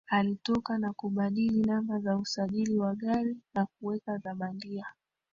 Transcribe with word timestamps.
Alitoka 0.07 0.77
na 0.77 0.93
kubadili 0.93 1.63
namba 1.63 1.99
za 1.99 2.17
usajili 2.17 2.77
wa 2.79 2.95
gari 2.95 3.37
na 3.53 3.65
kuweka 3.65 4.17
za 4.17 4.35
bandia 4.35 4.85